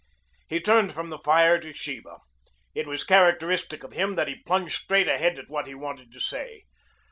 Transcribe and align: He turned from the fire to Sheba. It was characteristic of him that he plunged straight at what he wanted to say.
He 0.49 0.59
turned 0.59 0.93
from 0.93 1.11
the 1.11 1.19
fire 1.19 1.59
to 1.59 1.73
Sheba. 1.73 2.21
It 2.73 2.87
was 2.87 3.03
characteristic 3.03 3.83
of 3.83 3.93
him 3.93 4.15
that 4.15 4.27
he 4.27 4.33
plunged 4.47 4.81
straight 4.81 5.07
at 5.07 5.45
what 5.47 5.67
he 5.67 5.75
wanted 5.75 6.11
to 6.11 6.19
say. 6.19 6.63